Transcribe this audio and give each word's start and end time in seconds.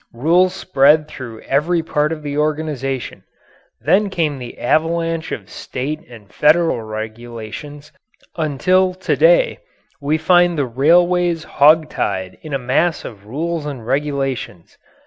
Rules 0.15 0.55
spread 0.55 1.07
through 1.07 1.41
every 1.41 1.83
part 1.83 2.11
of 2.11 2.23
the 2.23 2.35
organization. 2.35 3.23
Then 3.79 4.09
came 4.09 4.39
the 4.39 4.57
avalanche 4.57 5.31
of 5.31 5.47
state 5.47 5.99
and 6.09 6.33
federal 6.33 6.81
regulations, 6.81 7.91
until 8.35 8.95
to 8.95 9.15
day 9.15 9.59
we 10.01 10.17
find 10.17 10.57
the 10.57 10.65
railways 10.65 11.43
hog 11.43 11.87
tied 11.87 12.39
in 12.41 12.51
a 12.51 12.57
mass 12.57 13.05
of 13.05 13.27
rules 13.27 13.67
and 13.67 13.85
regulations. 13.85 14.75